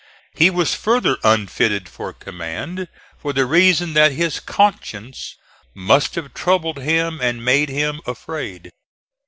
He 0.33 0.49
was 0.49 0.73
further 0.73 1.17
unfitted 1.23 1.87
for 1.87 2.11
command, 2.11 2.87
for 3.19 3.33
the 3.33 3.45
reason 3.45 3.93
that 3.93 4.13
his 4.13 4.39
conscience 4.39 5.35
must 5.75 6.15
have 6.15 6.33
troubled 6.33 6.77
him 6.79 7.19
and 7.21 7.45
made 7.45 7.69
him 7.69 8.01
afraid. 8.07 8.71